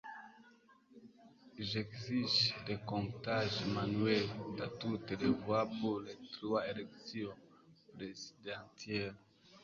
[1.59, 4.25] J'exige le recomptage manuel
[4.57, 7.35] de toutes les voix pour les trois élections
[7.93, 9.13] (présidentielle